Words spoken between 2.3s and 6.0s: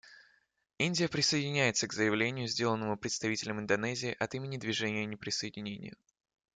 сделанному представителем Индонезии от имени Движения неприсоединения.